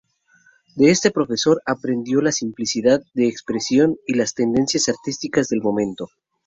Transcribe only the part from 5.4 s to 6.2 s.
del momento.